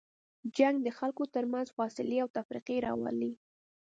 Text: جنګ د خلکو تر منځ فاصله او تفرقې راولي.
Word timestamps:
جنګ 0.57 0.75
د 0.83 0.87
خلکو 0.97 1.23
تر 1.35 1.43
منځ 1.53 1.67
فاصله 1.77 2.17
او 2.23 2.29
تفرقې 2.37 2.77
راولي. 2.85 3.31